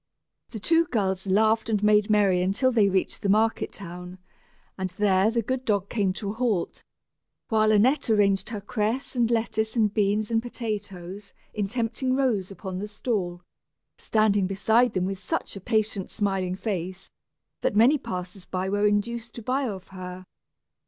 The 0.49 0.57
two 0.59 0.85
girls 0.85 1.27
laughed 1.27 1.69
and 1.69 1.83
made 1.83 2.09
merry 2.09 2.41
until 2.41 2.71
they 2.71 2.89
reached 2.89 3.21
the 3.21 3.29
market 3.29 3.71
town, 3.71 4.17
and 4.75 4.89
there 4.89 5.29
the 5.29 5.43
good 5.43 5.63
dog 5.63 5.89
came 5.89 6.11
to 6.13 6.31
a 6.31 6.33
halt, 6.33 6.83
while 7.49 7.71
Annette 7.71 8.09
arranged 8.09 8.49
her 8.49 8.61
cress 8.61 9.15
and 9.15 9.29
lettuces 9.29 9.75
and 9.75 9.93
beans 9.93 10.31
and 10.31 10.41
potatoes 10.41 11.33
in 11.53 11.67
tempting 11.67 12.15
rows 12.15 12.49
upon 12.49 12.79
the 12.79 12.87
stall 12.87 13.43
standing 13.99 14.47
beside 14.47 14.93
them 14.93 15.05
with 15.05 15.19
such 15.19 15.55
a 15.55 15.61
patient 15.61 16.09
smiling 16.09 16.55
face, 16.55 17.11
that 17.61 17.75
many 17.75 17.99
passers 17.99 18.45
by 18.47 18.67
were 18.69 18.87
induced 18.87 19.35
to 19.35 19.43
buy 19.43 19.67
of 19.67 19.89
her. 19.89 20.25